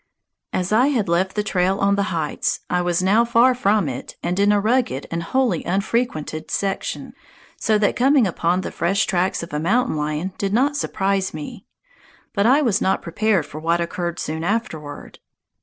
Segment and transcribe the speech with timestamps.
[0.51, 4.15] As I had left the trail on the heights, I was now far from it
[4.23, 7.13] and in a rugged and wholly unfrequented section,
[7.55, 11.67] so that coming upon the fresh tracks of a mountain lion did not surprise me.
[12.33, 15.19] But I was not prepared for what occurred soon afterward.